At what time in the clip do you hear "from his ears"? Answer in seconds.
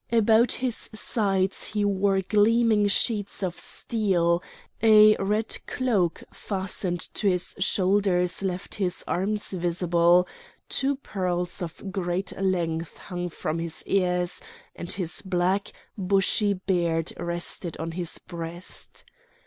13.29-14.41